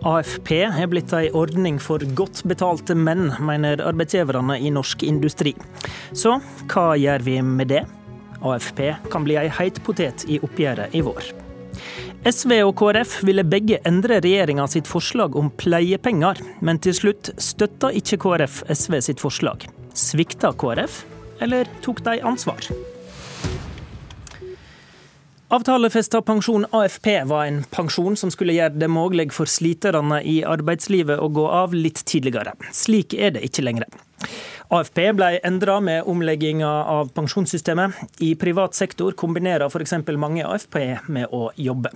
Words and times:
AFP 0.00 0.54
er 0.64 0.86
blitt 0.88 1.12
ei 1.12 1.28
ordning 1.36 1.76
for 1.82 2.00
godt 2.16 2.40
betalte 2.48 2.94
menn, 2.96 3.34
mener 3.44 3.82
arbeidsgiverne 3.84 4.56
i 4.56 4.70
norsk 4.72 5.02
industri. 5.04 5.52
Så 6.16 6.38
hva 6.72 6.94
gjør 6.96 7.26
vi 7.26 7.36
med 7.44 7.68
det? 7.74 7.82
AFP 8.40 8.80
kan 9.12 9.26
bli 9.26 9.36
ei 9.36 9.50
heit 9.52 9.82
potet 9.84 10.24
i 10.24 10.38
oppgjøret 10.40 10.96
i 10.96 11.02
vår. 11.04 11.28
SV 12.24 12.54
og 12.64 12.72
KrF 12.80 13.18
ville 13.28 13.44
begge 13.44 13.80
endre 13.88 14.22
regjeringa 14.24 14.66
sitt 14.72 14.88
forslag 14.88 15.36
om 15.36 15.52
pleiepenger, 15.60 16.40
men 16.64 16.80
til 16.80 16.96
slutt 16.96 17.32
støtta 17.40 17.92
ikke 17.96 18.20
KrF 18.24 18.62
SV 18.72 18.98
sitt 19.04 19.20
forslag. 19.20 19.68
Svikta 19.96 20.54
KrF, 20.56 21.02
eller 21.44 21.68
tok 21.84 22.00
de 22.08 22.16
ansvar? 22.24 22.72
Avtalefesta 25.50 26.22
pensjon 26.22 26.66
AFP 26.70 27.24
var 27.24 27.44
en 27.44 27.64
pensjon 27.64 28.14
som 28.16 28.30
skulle 28.30 28.54
gjøre 28.54 28.78
det 28.78 28.86
mulig 28.86 29.32
for 29.34 29.50
sliterne 29.50 30.20
i 30.22 30.36
arbeidslivet 30.46 31.18
å 31.18 31.26
gå 31.26 31.46
av 31.50 31.74
litt 31.74 32.04
tidligere. 32.06 32.52
Slik 32.70 33.16
er 33.18 33.34
det 33.34 33.42
ikke 33.48 33.64
lenger. 33.66 33.88
AFP 34.70 35.00
ble 35.18 35.32
endra 35.42 35.80
med 35.82 36.06
omlegginga 36.06 36.70
av 36.94 37.10
pensjonssystemet. 37.18 37.98
I 38.22 38.36
privat 38.38 38.78
sektor 38.78 39.18
kombinerer 39.18 39.66
f.eks. 39.66 39.98
mange 40.14 40.46
AFP 40.46 40.78
med 41.10 41.34
å 41.34 41.48
jobbe. 41.58 41.90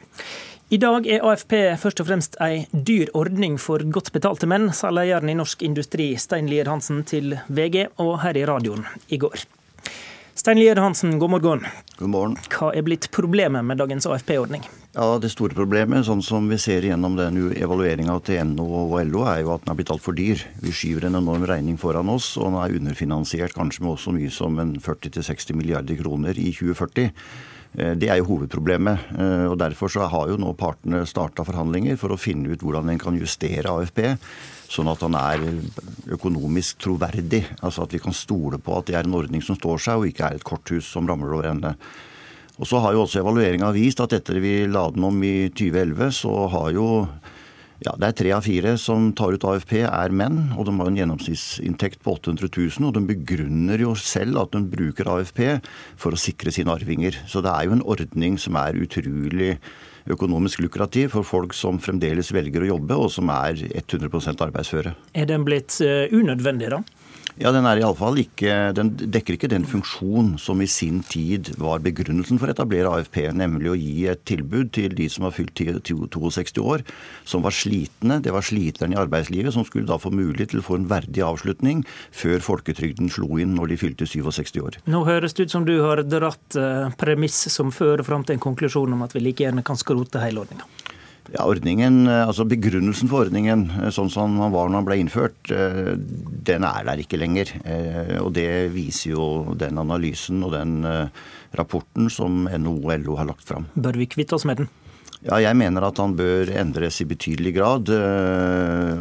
I 0.74 0.82
dag 0.82 1.06
er 1.06 1.22
AFP 1.22 1.54
først 1.78 2.02
og 2.02 2.10
fremst 2.10 2.38
ei 2.42 2.64
dyr 2.74 3.14
ordning 3.14 3.60
for 3.62 3.86
godt 3.86 4.10
betalte 4.10 4.50
menn, 4.50 4.72
sa 4.74 4.90
lederen 4.90 5.30
i 5.30 5.38
Norsk 5.38 5.62
Industri 5.62 6.16
Stein 6.18 6.50
Lier 6.50 6.66
Hansen 6.66 7.04
til 7.06 7.36
VG 7.46 7.84
og 8.02 8.16
her 8.26 8.34
i 8.34 8.48
radioen 8.50 8.82
i 9.14 9.22
går. 9.22 9.46
Stein 10.34 10.58
Lier 10.58 10.76
Hansen, 10.76 11.18
god 11.18 11.30
morgen. 11.30 11.60
God 11.96 12.10
morgen. 12.10 12.32
Hva 12.50 12.72
er 12.74 12.82
blitt 12.82 13.06
problemet 13.14 13.62
med 13.62 13.78
dagens 13.78 14.06
AFP-ordning? 14.10 14.64
Ja, 14.96 15.06
Det 15.22 15.30
store 15.30 15.54
problemet, 15.54 16.02
sånn 16.08 16.24
som 16.26 16.48
vi 16.50 16.58
ser 16.58 16.82
gjennom 16.82 17.14
den 17.14 17.38
evalueringa 17.54 18.16
til 18.26 18.42
NO 18.50 18.66
og 18.80 18.96
LO, 19.06 19.22
er 19.30 19.44
jo 19.44 19.52
at 19.54 19.62
den 19.62 19.70
er 19.70 19.78
blitt 19.78 19.92
altfor 19.94 20.16
dyr. 20.18 20.42
Vi 20.58 20.74
skyver 20.74 21.06
en 21.06 21.20
enorm 21.20 21.46
regning 21.46 21.78
foran 21.78 22.10
oss, 22.10 22.32
og 22.36 22.50
den 22.50 22.58
er 22.58 22.74
underfinansiert 22.80 23.54
kanskje 23.54 23.86
med 23.86 23.94
også 23.94 24.14
mye 24.16 24.30
som 24.34 24.58
en 24.58 24.74
40-60 24.82 25.54
milliarder 25.54 26.02
kroner 26.02 26.34
i 26.34 26.50
2040. 26.50 27.14
Eh, 27.74 27.94
det 27.98 28.10
er 28.10 28.20
jo 28.20 28.28
hovedproblemet. 28.32 29.10
Eh, 29.18 29.46
og 29.50 29.58
Derfor 29.58 29.90
så 29.90 30.08
har 30.10 30.30
jo 30.30 30.38
nå 30.40 30.54
partene 30.58 31.04
starta 31.08 31.46
forhandlinger 31.46 31.98
for 32.00 32.14
å 32.14 32.20
finne 32.20 32.54
ut 32.54 32.62
hvordan 32.62 32.92
en 32.92 33.02
kan 33.02 33.18
justere 33.18 33.70
AFP 33.70 34.14
sånn 34.74 34.88
at 34.90 35.02
han 35.04 35.14
er 35.18 35.42
økonomisk 36.14 36.80
troverdig. 36.82 37.44
Altså 37.62 37.84
at 37.84 37.94
vi 37.94 38.02
kan 38.02 38.16
stole 38.16 38.58
på 38.62 38.78
at 38.78 38.88
det 38.88 38.98
er 38.98 39.06
en 39.06 39.18
ordning 39.18 39.44
som 39.44 39.58
står 39.58 39.82
seg, 39.82 40.00
og 40.00 40.10
ikke 40.10 40.28
er 40.28 40.38
et 40.38 40.46
korthus 40.46 40.88
som 40.90 41.06
ramler 41.08 41.36
over 41.36 41.50
ende. 41.50 41.74
Og 42.54 42.68
så 42.70 42.78
har 42.82 42.94
jo 42.94 43.02
også 43.04 43.20
evalueringa 43.20 43.72
vist 43.74 44.00
at 44.02 44.14
etter 44.14 44.38
vi 44.42 44.62
la 44.70 44.86
den 44.94 45.06
om 45.06 45.22
i 45.26 45.50
2011, 45.50 46.10
så 46.22 46.34
har 46.52 46.70
jo 46.74 46.88
ja, 47.84 47.92
det 48.00 48.08
er 48.08 48.16
tre 48.16 48.30
av 48.32 48.44
fire 48.46 48.74
som 48.80 49.10
tar 49.16 49.36
ut 49.36 49.44
AFP, 49.44 49.82
er 49.84 50.14
menn. 50.16 50.54
Og 50.56 50.68
de 50.68 50.74
har 50.78 50.88
en 50.88 50.98
gjennomsnittsinntekt 50.98 52.00
på 52.04 52.16
800 52.16 52.48
000. 52.48 52.88
Og 52.88 52.94
de 52.96 53.02
begrunner 53.12 53.84
jo 53.84 53.92
selv 53.98 54.40
at 54.40 54.54
de 54.54 54.62
bruker 54.72 55.10
AFP 55.12 55.42
for 56.00 56.16
å 56.16 56.20
sikre 56.20 56.54
sine 56.54 56.72
arvinger. 56.72 57.18
Så 57.28 57.44
det 57.44 57.52
er 57.52 57.68
jo 57.68 57.76
en 57.76 57.84
ordning 57.84 58.38
som 58.40 58.56
er 58.60 58.80
utrolig 58.80 59.58
økonomisk 60.10 60.60
lukrativ 60.64 61.14
for 61.14 61.24
folk 61.24 61.54
som 61.56 61.78
fremdeles 61.80 62.32
velger 62.34 62.64
å 62.64 62.74
jobbe, 62.74 62.96
og 63.06 63.12
som 63.12 63.30
er 63.32 63.56
100% 63.80 64.42
arbeidsføre. 64.44 64.92
Er 65.16 65.28
den 65.30 65.46
blitt 65.46 65.78
eh, 65.84 66.12
unødvendig, 66.12 66.72
da? 66.74 66.82
Ja, 67.34 67.50
Den 67.50 67.66
er 67.66 67.80
i 67.80 67.82
alle 67.82 67.98
fall 67.98 68.18
ikke, 68.22 68.50
den 68.78 68.92
dekker 68.94 69.34
ikke 69.34 69.50
den 69.50 69.64
funksjon 69.66 70.36
som 70.38 70.60
i 70.62 70.68
sin 70.70 71.00
tid 71.02 71.50
var 71.58 71.82
begrunnelsen 71.82 72.38
for 72.38 72.46
å 72.46 72.54
etablere 72.54 72.92
AFP, 72.94 73.18
nemlig 73.34 73.72
å 73.72 73.74
gi 73.78 74.06
et 74.12 74.22
tilbud 74.28 74.70
til 74.76 74.94
de 74.94 75.08
som 75.10 75.26
har 75.26 75.34
fylt 75.34 75.58
62 75.58 76.62
år, 76.62 76.84
som 77.26 77.42
var 77.42 77.56
slitne. 77.56 78.20
Det 78.22 78.30
var 78.34 78.46
sliterne 78.46 78.94
i 78.94 79.00
arbeidslivet 79.02 79.56
som 79.56 79.66
skulle 79.66 79.90
da 79.90 79.98
få 79.98 80.14
mulighet 80.14 80.54
til 80.54 80.62
å 80.62 80.66
få 80.68 80.78
en 80.78 80.88
verdig 80.92 81.26
avslutning 81.26 81.82
før 82.14 82.38
folketrygden 82.44 83.10
slo 83.10 83.40
inn 83.42 83.58
når 83.58 83.74
de 83.74 83.82
fylte 83.82 84.06
67 84.06 84.62
år. 84.62 84.78
Nå 84.86 85.02
høres 85.08 85.34
det 85.34 85.48
ut 85.48 85.58
som 85.58 85.66
du 85.66 85.74
har 85.82 86.04
dratt 86.06 86.54
eh, 86.54 86.86
premiss 87.00 87.48
som 87.50 87.74
fører 87.74 88.06
fram 88.06 88.22
til 88.22 88.38
en 88.38 88.46
konklusjon 88.46 88.94
om 88.94 89.02
at 89.02 89.18
vi 89.18 89.26
like 89.26 89.42
gjerne 89.42 89.66
kan 89.66 89.80
skrote 89.80 90.22
hele 90.22 90.46
ordninga. 90.46 90.70
Ja, 91.32 91.46
ordningen, 91.48 92.06
eh, 92.06 92.26
altså 92.26 92.44
Begrunnelsen 92.44 93.08
for 93.08 93.24
ordningen 93.24 93.64
eh, 93.78 93.88
sånn 93.94 94.10
som 94.12 94.36
den 94.36 94.52
var 94.52 94.68
når 94.68 94.82
den 94.82 94.88
ble 94.88 94.98
innført, 95.00 95.50
eh, 95.54 95.94
den 95.96 96.66
er 96.68 96.84
der 96.84 97.00
ikke 97.00 97.20
lenger. 97.20 97.54
Og 98.20 98.32
Det 98.36 98.68
viser 98.74 99.14
jo 99.14 99.26
den 99.56 99.78
analysen 99.80 100.42
og 100.44 100.52
den 100.52 100.82
rapporten 101.56 102.10
som 102.12 102.44
NHO 102.44 102.76
og 102.82 103.04
LO 103.04 103.16
har 103.16 103.28
lagt 103.30 103.46
fram. 103.46 103.68
Bør 103.74 103.96
vi 103.96 104.10
kvitte 104.10 104.36
oss 104.36 104.44
med 104.44 104.60
den? 104.60 104.68
Ja, 105.24 105.38
Jeg 105.40 105.56
mener 105.56 105.86
at 105.86 105.96
han 105.96 106.16
bør 106.16 106.50
endres 106.52 107.00
i 107.00 107.06
betydelig 107.08 107.54
grad. 107.56 107.88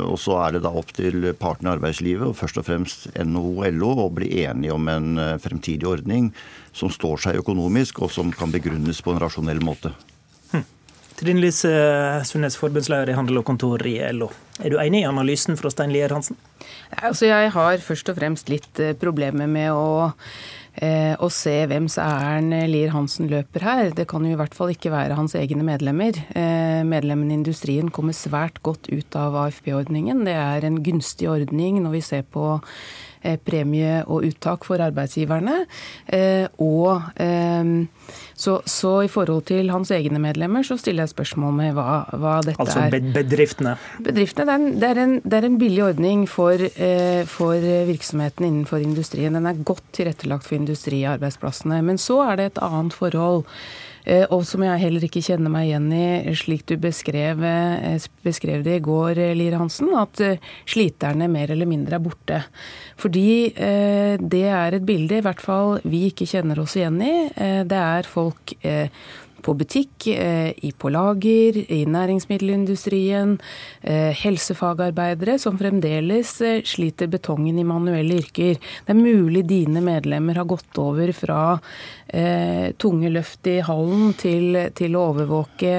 Og 0.07 0.15
så 0.15 0.37
er 0.45 0.55
det 0.55 0.63
da 0.63 0.71
opp 0.71 0.93
til 0.95 1.33
partene 1.35 1.73
i 1.73 1.75
arbeidslivet, 1.75 2.29
og 2.29 2.37
først 2.39 2.61
og 2.61 2.67
fremst 2.69 3.09
NHO 3.19 3.65
og 3.65 3.67
LO, 3.75 3.91
å 4.05 4.13
bli 4.13 4.45
enige 4.45 4.71
om 4.71 4.87
en 4.87 5.19
fremtidig 5.43 5.89
ordning 5.89 6.31
som 6.71 6.93
står 6.93 7.25
seg 7.25 7.43
økonomisk, 7.43 7.99
og 7.99 8.11
som 8.15 8.31
kan 8.31 8.55
begrunnes 8.55 9.03
på 9.03 9.11
en 9.11 9.19
rasjonell 9.25 9.59
måte. 9.59 9.91
Trine 11.19 11.41
Lise 11.43 11.69
Sundnes, 12.25 12.57
forbundsleder 12.59 13.11
i 13.11 13.17
Handel 13.17 13.41
og 13.41 13.45
Kontor 13.47 13.83
i 13.87 13.97
LO. 14.15 14.31
Er 14.63 14.73
du 14.73 14.79
enig 14.81 15.03
i 15.03 15.09
analysen 15.09 15.57
fra 15.59 15.71
Stein 15.73 15.93
Lier 15.93 16.13
Hansen? 16.13 16.37
Altså, 16.97 17.27
jeg 17.29 17.53
har 17.53 17.85
først 17.85 18.09
og 18.11 18.17
fremst 18.19 18.51
litt 18.51 18.81
eh, 18.81 18.95
problemer 18.97 19.49
med 19.49 19.71
å 19.73 20.11
eh, 20.75 21.13
å 21.13 21.29
se 21.33 21.55
hvems 21.69 21.99
ærend 22.01 22.55
Lier 22.71 22.93
Hansen 22.95 23.29
løper 23.31 23.65
her. 23.67 23.93
Det 23.97 24.07
kan 24.09 24.25
jo 24.25 24.33
i 24.33 24.39
hvert 24.39 24.57
fall 24.57 24.73
ikke 24.73 24.93
være 24.93 25.17
hans 25.19 25.37
egne 25.37 25.65
medlemmer. 25.67 26.17
Eh, 26.33 26.81
medlemmene 26.87 27.35
i 27.35 27.39
industrien 27.41 27.93
kommer 27.93 28.17
svært 28.17 28.61
godt 28.65 28.89
ut 28.89 29.17
av 29.19 29.37
AFP-ordningen. 29.45 30.25
Det 30.27 30.37
er 30.37 30.67
en 30.67 30.83
gunstig 30.85 31.29
ordning 31.31 31.81
når 31.83 31.99
vi 31.99 32.05
ser 32.13 32.29
på 32.29 32.57
Eh, 33.23 33.37
premie 33.39 34.01
og 34.11 34.25
uttak 34.27 34.65
for 34.67 34.83
arbeidsgiverne. 34.83 35.61
Eh, 36.11 36.43
og 36.59 37.05
eh, 37.23 37.63
så, 38.43 38.57
så, 38.69 38.91
i 39.05 39.11
forhold 39.11 39.45
til 39.49 39.71
hans 39.71 39.91
egne 39.95 40.19
medlemmer, 40.23 40.65
så 40.67 40.77
stiller 40.79 41.05
jeg 41.05 41.13
spørsmål 41.13 41.55
med 41.59 41.77
hva, 41.77 42.01
hva 42.19 42.35
dette 42.43 42.59
altså 42.59 42.81
er. 42.81 42.97
Altså 42.97 43.13
bedriftene? 43.15 43.75
Bedriftene, 44.03 44.45
det 44.47 44.53
er, 44.53 44.59
en, 44.59 44.75
det, 44.81 44.89
er 44.89 45.01
en, 45.03 45.15
det 45.23 45.39
er 45.39 45.47
en, 45.47 45.59
billig 45.61 45.85
ordning 45.85 46.25
for, 46.29 46.65
for 47.31 47.69
virksomheten 47.87 48.49
innenfor 48.49 48.83
industrien. 48.83 49.37
Den 49.37 49.47
er 49.47 49.63
godt 49.63 49.85
tilrettelagt 49.95 50.47
for 50.47 50.57
industriarbeidsplassene. 50.59 51.79
Men 51.85 52.01
så 52.01 52.19
er 52.27 52.39
det 52.39 52.51
et 52.51 52.63
annet 52.65 52.97
forhold. 52.97 53.45
Eh, 54.05 54.25
og 54.35 54.43
som 54.47 54.63
jeg 54.65 54.81
heller 54.81 55.05
ikke 55.07 55.23
kjenner 55.23 55.51
meg 55.51 55.69
igjen 55.69 55.87
i, 55.95 56.35
slik 56.35 56.65
du 56.67 56.75
beskrev, 56.81 57.43
eh, 57.47 58.07
beskrev 58.25 58.63
det 58.65 58.77
i 58.79 58.83
går, 58.83 59.17
eh, 59.17 59.35
Lier 59.37 59.57
Hansen, 59.57 59.93
at 59.95 60.19
sliterne 60.67 61.29
mer 61.31 61.51
eller 61.51 61.69
mindre 61.69 61.95
er 61.95 62.03
borte. 62.03 62.43
Fordi 62.97 63.53
det 63.53 64.43
er 64.47 64.73
et 64.73 64.85
bilde 64.85 65.17
i 65.17 65.23
hvert 65.23 65.41
fall 65.41 65.79
vi 65.83 66.09
ikke 66.09 66.27
kjenner 66.29 66.59
oss 66.59 66.75
igjen 66.77 67.01
i. 67.01 67.29
Det 67.67 67.79
er 67.79 68.03
folk 68.07 68.53
på 69.43 69.55
butikk, 69.59 70.07
i 70.07 70.71
på 70.77 70.89
lager, 70.93 71.57
i 71.71 71.83
næringsmiddelindustrien, 71.89 73.37
eh, 73.81 74.11
helsefagarbeidere 74.15 75.37
som 75.39 75.57
fremdeles 75.59 76.41
eh, 76.41 76.61
sliter 76.63 77.07
betongen 77.11 77.59
i 77.59 77.67
manuelle 77.67 78.19
yrker. 78.21 78.59
Det 78.85 78.93
er 78.93 78.99
mulig 78.99 79.45
dine 79.49 79.83
medlemmer 79.83 80.39
har 80.39 80.49
gått 80.49 80.77
over 80.81 81.11
fra 81.13 81.41
tunge 82.77 83.09
løft 83.09 83.47
i 83.49 83.55
hallen 83.65 84.11
til, 84.19 84.57
til 84.77 84.93
å 84.93 85.05
overvåke 85.09 85.71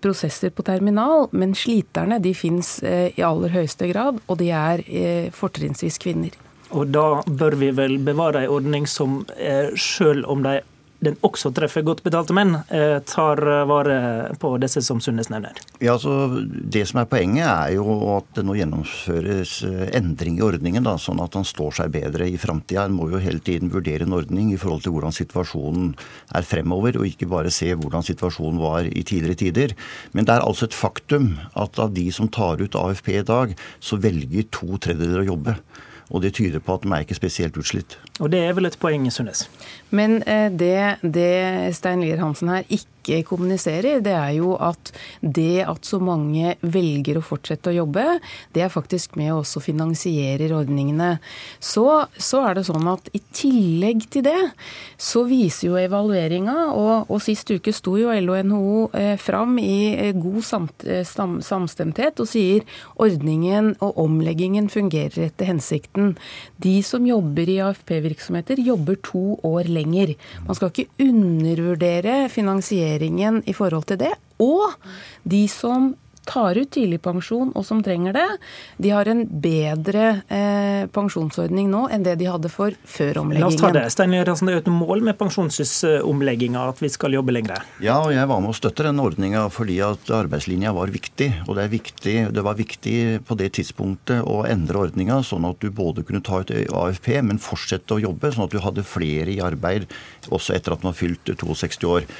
prosesser 0.00 0.54
på 0.54 0.64
terminal, 0.64 1.26
men 1.36 1.52
sliterne 1.52 2.16
de 2.24 2.32
fins 2.32 2.78
i 2.80 3.20
aller 3.20 3.52
høyeste 3.52 3.90
grad, 3.90 4.22
og 4.32 4.38
de 4.40 4.48
er 4.56 4.80
fortrinnsvis 5.36 6.00
kvinner. 6.00 6.32
Og 6.72 6.88
da 6.94 7.20
bør 7.28 7.58
vi 7.60 7.68
vel 7.76 7.98
bevare 8.06 8.46
en 8.46 8.54
ordning 8.56 8.88
som, 8.88 9.18
selv 9.76 10.24
om 10.32 10.46
de 10.46 10.62
den 11.04 11.16
også 11.26 11.52
treffer 11.54 11.84
godt 11.84 12.02
betalte 12.04 12.34
menn, 12.36 12.54
eh, 12.72 12.98
tar 13.04 13.40
vare 13.68 14.34
på 14.40 14.54
disse 14.62 14.80
som 14.82 15.00
Sundnes 15.00 15.28
nevner? 15.32 15.58
Ja, 15.80 15.94
altså, 15.94 16.46
Det 16.46 16.86
som 16.88 17.00
er 17.00 17.06
poenget, 17.06 17.46
er 17.46 17.74
jo 17.74 18.16
at 18.16 18.24
det 18.34 18.44
nå 18.44 18.56
gjennomføres 18.56 19.62
eh, 19.64 19.90
endring 19.96 20.38
i 20.38 20.44
ordningen, 20.46 20.84
da, 20.84 20.96
sånn 20.96 21.20
at 21.22 21.32
den 21.36 21.44
står 21.44 21.76
seg 21.80 21.92
bedre 21.92 22.28
i 22.28 22.36
framtida. 22.36 22.86
En 22.86 22.96
må 22.96 23.10
jo 23.10 23.20
hele 23.22 23.40
tiden 23.40 23.70
vurdere 23.70 24.06
en 24.06 24.16
ordning 24.16 24.52
i 24.52 24.60
forhold 24.60 24.82
til 24.82 24.96
hvordan 24.96 25.12
situasjonen 25.12 25.94
er 26.34 26.42
fremover, 26.42 26.96
og 26.96 27.06
ikke 27.06 27.28
bare 27.28 27.52
se 27.52 27.72
hvordan 27.74 28.06
situasjonen 28.06 28.60
var 28.60 28.88
i 28.88 29.02
tidligere 29.02 29.40
tider. 29.42 29.76
Men 30.12 30.24
det 30.24 30.36
er 30.36 30.46
altså 30.46 30.66
et 30.66 30.76
faktum 30.76 31.36
at 31.54 31.78
av 31.78 31.92
de 31.94 32.08
som 32.12 32.28
tar 32.28 32.62
ut 32.62 32.78
AFP 32.78 33.18
i 33.20 33.26
dag, 33.26 33.54
så 33.80 34.00
velger 34.00 34.48
to 34.50 34.78
tredjedeler 34.80 35.24
å 35.24 35.30
jobbe. 35.34 35.58
Og 36.10 36.22
det 36.22 36.34
tyder 36.38 36.62
på 36.62 36.76
at 36.76 36.84
de 36.84 36.92
er 36.94 37.02
ikke 37.02 37.18
spesielt 37.18 37.56
utslitt. 37.58 37.98
Og 38.20 38.30
det 38.32 38.44
er 38.46 38.52
vel 38.54 38.68
et 38.68 38.78
poeng, 38.78 39.08
Sundnes? 39.12 39.46
Men 39.90 40.20
eh, 40.22 40.50
det, 40.52 40.76
det 41.02 41.74
Stein 41.74 42.04
Lier 42.04 42.22
Hansen 42.22 42.52
her 42.52 42.62
ikke 42.68 42.95
ikke 43.06 43.30
kommuniserer, 43.30 44.00
det 44.04 44.14
er 44.16 44.34
jo 44.38 44.54
at 44.58 44.92
det 45.20 45.64
at 45.66 45.86
så 45.86 46.00
mange 46.02 46.56
velger 46.62 47.20
å 47.20 47.24
fortsette 47.24 47.70
å 47.72 47.76
jobbe, 47.80 48.04
det 48.54 48.66
er 48.66 48.72
faktisk 48.72 49.16
med 49.20 49.32
å 49.32 49.40
også 49.42 49.62
finansiere 49.64 50.48
ordningene. 50.56 51.16
Så, 51.62 51.86
så 52.18 52.42
er 52.48 52.58
det 52.58 52.66
sånn 52.68 52.86
at 52.90 53.10
i 53.16 53.22
tillegg 53.36 54.06
til 54.12 54.26
det, 54.26 54.38
så 54.98 55.24
viser 55.28 55.70
jo 55.70 55.80
evalueringa, 55.80 56.56
og, 56.74 57.10
og 57.12 57.22
sist 57.24 57.50
uke 57.52 57.74
sto 57.74 57.96
jo 58.00 58.12
LO 58.12 58.36
og 58.36 58.46
NHO 58.50 58.80
eh, 58.96 59.14
fram 59.20 59.56
i 59.62 59.94
eh, 59.94 60.12
god 60.16 60.42
samt, 60.46 60.86
eh, 60.86 61.04
sam, 61.06 61.38
samstemthet 61.44 62.20
og 62.22 62.28
sier 62.30 62.64
ordningen 63.02 63.74
og 63.84 64.00
omleggingen 64.06 64.68
fungerer 64.72 65.28
etter 65.28 65.50
hensikten. 65.50 66.14
De 66.62 66.78
som 66.86 67.06
jobber 67.06 67.50
i 67.50 67.58
AFP-virksomheter, 67.64 68.60
jobber 68.66 68.98
to 69.06 69.38
år 69.46 69.70
lenger. 69.72 70.14
Man 70.46 70.58
skal 70.58 70.72
ikke 70.72 71.06
undervurdere 71.06 72.16
finansieringen 72.96 73.42
i 73.46 73.54
forhold 73.54 73.86
til 73.86 73.98
det. 73.98 74.14
Og 74.38 74.74
de 75.24 75.46
som 75.48 75.94
tar 76.26 76.58
ut 76.58 76.70
tidligpensjon 76.74 77.52
og 77.54 77.62
som 77.62 77.84
trenger 77.86 78.16
det, 78.16 78.26
de 78.82 78.90
har 78.90 79.06
en 79.06 79.20
bedre 79.30 80.22
eh, 80.26 80.88
pensjonsordning 80.90 81.68
nå 81.70 81.84
enn 81.94 82.02
det 82.02 82.16
de 82.18 82.26
hadde 82.26 82.50
for 82.50 82.74
før 82.82 83.20
omleggingen. 83.22 83.44
La 83.44 83.50
oss 83.52 83.60
ta 83.60 83.70
det. 83.70 83.84
Stein 83.94 84.10
det 84.10 84.24
er 84.26 84.56
jo 84.56 84.62
et 84.64 84.66
mål 84.66 85.04
med 85.06 85.14
pensjonsomlegginga 85.20 86.64
at 86.72 86.82
vi 86.82 86.90
skal 86.90 87.14
jobbe 87.14 87.30
lengre? 87.30 87.60
Ja, 87.78 88.00
og 88.00 88.10
jeg 88.10 88.26
var 88.26 88.42
med 88.42 88.50
å 88.50 88.58
støtte 88.58 88.88
den 88.88 88.98
ordninga 88.98 89.44
fordi 89.54 89.78
at 89.86 90.10
arbeidslinja 90.10 90.74
var 90.74 90.90
viktig. 90.90 91.30
Og 91.46 91.60
det, 91.60 91.68
viktig, 91.70 92.16
det, 92.34 92.42
var 92.42 92.58
viktig 92.58 92.98
på 93.28 93.38
det 93.38 93.52
tidspunktet 93.60 94.26
å 94.26 94.40
endre 94.50 94.82
ordninga 94.88 95.20
sånn 95.22 95.46
at 95.46 95.62
du 95.62 95.70
både 95.70 96.02
kunne 96.06 96.24
ta 96.26 96.42
ut 96.42 96.50
AFP, 96.50 97.12
men 97.22 97.38
fortsette 97.38 97.94
å 97.94 98.02
jobbe, 98.02 98.32
sånn 98.34 98.48
at 98.48 98.56
du 98.56 98.58
hadde 98.66 98.82
flere 98.86 99.30
i 99.30 99.38
arbeid 99.44 99.86
også 100.34 100.56
etter 100.58 100.74
at 100.74 100.82
man 100.82 100.90
har 100.90 100.98
fylt 100.98 101.30
62 101.38 101.92
år. 101.92 102.10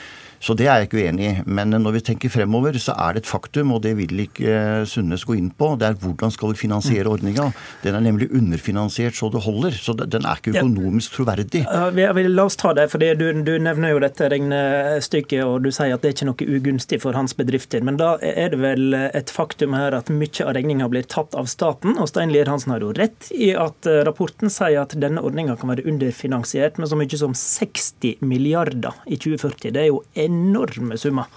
Så 0.46 0.54
det 0.54 0.68
er 0.70 0.78
jeg 0.78 0.86
ikke 0.86 1.00
uenig 1.02 1.26
i. 1.26 1.32
Men 1.58 1.74
når 1.74 1.96
vi 1.96 2.02
tenker 2.06 2.30
fremover, 2.30 2.76
så 2.78 2.94
er 3.02 3.16
det 3.16 3.24
et 3.24 3.30
faktum, 3.30 3.72
og 3.74 3.82
det 3.82 3.96
vil 3.98 4.20
ikke 4.26 4.46
eh, 4.46 4.84
Sundnes 4.86 5.24
gå 5.26 5.34
inn 5.34 5.48
på, 5.50 5.72
det 5.80 5.88
er 5.88 5.96
hvordan 5.98 6.30
skal 6.30 6.52
vi 6.52 6.60
finansiere 6.60 7.10
ordninga. 7.10 7.48
Den 7.82 7.98
er 7.98 8.04
nemlig 8.04 8.28
underfinansiert 8.30 9.18
så 9.18 9.30
det 9.32 9.42
holder. 9.42 9.74
Så 9.74 9.96
den 9.98 10.22
er 10.22 10.38
ikke 10.38 10.54
økonomisk 10.54 11.16
troverdig. 11.18 11.64
Ja, 11.66 12.12
la 12.14 12.44
oss 12.46 12.58
ta 12.60 12.72
det, 12.76 12.86
for 12.92 13.02
du, 13.02 13.26
du, 13.42 13.52
nevner 13.62 13.94
jo 13.94 14.02
dette 14.02 14.28
regnestykket, 14.30 15.42
og 15.42 15.66
du 15.66 15.72
sier 15.74 15.96
at 15.96 16.04
det 16.04 16.12
er 16.12 16.16
ikke 16.16 16.28
noe 16.30 16.58
ugunstig 16.60 17.00
for 17.02 17.18
hans 17.18 17.34
bedrifter. 17.38 17.82
Men 17.86 17.98
da 17.98 18.14
er 18.22 18.52
det 18.54 18.62
vel 18.62 18.94
et 18.94 19.32
faktum 19.34 19.74
her 19.74 19.96
at 19.98 20.12
mye 20.14 20.46
av 20.46 20.54
regninga 20.54 20.86
blir 20.92 21.08
tatt 21.10 21.34
av 21.38 21.50
staten, 21.50 21.96
og 21.98 22.10
Stein 22.12 22.30
Lier 22.34 22.50
Hansen 22.50 22.74
har 22.76 22.86
jo 22.86 22.92
rett 22.94 23.32
i 23.34 23.50
at 23.58 23.90
eh, 23.90 24.04
rapporten 24.06 24.52
sier 24.52 24.84
at 24.84 24.94
denne 25.00 25.24
ordninga 25.26 25.58
kan 25.58 25.74
være 25.74 25.88
underfinansiert 25.90 26.78
med 26.78 26.92
så 26.92 26.98
mye 26.98 27.18
som 27.18 27.34
60 27.34 28.22
milliarder 28.22 28.94
i 29.10 29.18
2040. 29.18 29.74
Det 29.74 29.82
er 29.82 29.90
jo 29.90 30.02
enorme 30.36 31.00
summer. 31.00 31.32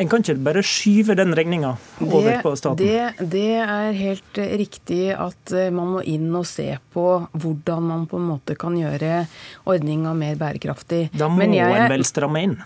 En 0.00 0.08
kan 0.08 0.22
ikke 0.22 0.38
bare 0.46 0.62
skyve 0.64 1.16
den 1.18 1.34
regninga 1.36 1.74
over 2.06 2.38
på 2.44 2.52
staten? 2.56 2.78
Det, 2.80 3.26
det, 3.32 3.58
er 3.60 3.90
helt 3.96 4.40
riktig 4.62 5.02
at 5.12 5.52
eh, 5.52 5.68
man 5.74 5.96
må 5.96 6.04
inn 6.08 6.30
og 6.38 6.46
se 6.48 6.70
på 6.94 7.06
hvordan 7.34 7.88
man 7.90 8.06
på 8.08 8.20
en 8.20 8.28
måte 8.30 8.56
kan 8.60 8.78
gjøre 8.78 9.24
ordninga 9.68 10.14
mer 10.16 10.38
bærekraftig. 10.40 11.08
Da 11.12 11.28
må 11.28 11.44
jeg, 11.50 11.66
en 11.66 11.92
vel 11.92 12.06
stramme 12.08 12.44
inn? 12.46 12.56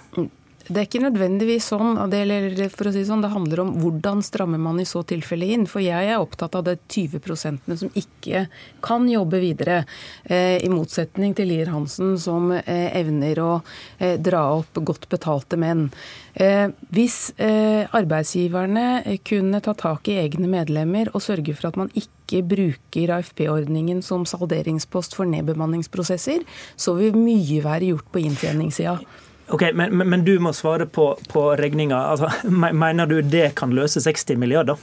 Det 0.65 0.79
er 0.81 0.87
ikke 0.87 1.03
nødvendigvis 1.05 1.67
sånn, 1.75 1.99
det, 2.09 2.71
for 2.73 2.89
å 2.89 2.93
si 2.95 3.03
sånn, 3.05 3.21
det 3.21 3.33
handler 3.35 3.61
om 3.67 3.73
hvordan 3.83 4.23
strammer 4.25 4.61
man 4.61 4.79
i 4.81 4.87
så 4.89 5.03
tilfelle 5.05 5.51
inn. 5.53 5.67
For 5.69 5.85
jeg 5.85 6.09
er 6.09 6.23
opptatt 6.23 6.57
av 6.57 6.65
de 6.65 6.79
20% 6.81 7.75
som 7.83 7.91
ikke 8.01 8.47
kan 8.85 9.05
jobbe 9.11 9.43
videre. 9.43 9.83
Eh, 10.25 10.65
I 10.65 10.71
motsetning 10.73 11.35
til 11.37 11.51
Lier 11.53 11.69
Hansen, 11.73 12.15
som 12.21 12.49
eh, 12.57 12.89
evner 12.97 13.41
å 13.45 13.51
eh, 13.99 14.17
dra 14.17 14.47
opp 14.57 14.81
godt 14.81 15.09
betalte 15.13 15.61
menn. 15.61 15.91
Hvis 16.35 17.31
arbeidsgiverne 17.39 19.19
kunne 19.23 19.61
ta 19.63 19.71
tak 19.79 20.09
i 20.11 20.17
egne 20.19 20.49
medlemmer 20.51 21.07
og 21.13 21.23
sørge 21.23 21.55
for 21.55 21.69
at 21.69 21.79
man 21.79 21.93
ikke 21.95 22.41
bruker 22.51 23.13
AFP-ordningen 23.21 24.01
som 24.03 24.25
salderingspost 24.27 25.15
for 25.15 25.31
nedbemanningsprosesser, 25.31 26.43
så 26.75 26.97
vil 26.99 27.15
mye 27.15 27.63
være 27.63 27.93
gjort 27.93 28.11
på 28.11 28.25
inntjeningssida. 28.25 28.97
Ok, 29.53 29.63
men, 29.77 29.97
men, 29.99 30.25
du 30.25 30.39
må 30.41 30.55
svare 30.57 30.87
på, 30.87 31.11
på 31.29 31.45
regninga. 31.61 31.99
Altså, 32.15 32.31
mener 32.85 33.07
du 33.11 33.21
det 33.21 33.55
kan 33.59 33.75
løse 33.77 34.01
60 34.01 34.39
milliarder? 34.41 34.81